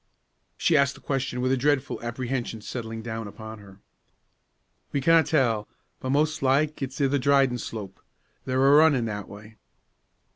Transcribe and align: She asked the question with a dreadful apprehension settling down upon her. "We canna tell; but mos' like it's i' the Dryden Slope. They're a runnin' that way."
She 0.57 0.75
asked 0.75 0.95
the 0.95 0.99
question 0.99 1.41
with 1.41 1.51
a 1.51 1.55
dreadful 1.57 2.01
apprehension 2.01 2.61
settling 2.61 3.03
down 3.03 3.27
upon 3.27 3.59
her. 3.59 3.77
"We 4.91 4.99
canna 4.99 5.21
tell; 5.23 5.67
but 5.99 6.09
mos' 6.09 6.41
like 6.41 6.81
it's 6.81 6.99
i' 6.99 7.05
the 7.05 7.19
Dryden 7.19 7.59
Slope. 7.59 7.99
They're 8.45 8.65
a 8.65 8.71
runnin' 8.77 9.05
that 9.05 9.27
way." 9.29 9.57